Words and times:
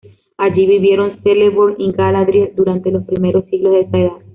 Allí 0.37 0.65
vivieron 0.65 1.21
Celeborn 1.21 1.75
y 1.77 1.91
Galadriel 1.91 2.53
durante 2.55 2.89
los 2.89 3.05
primeros 3.05 3.45
siglos 3.51 3.73
de 3.73 3.81
esa 3.81 3.97
Edad. 3.99 4.11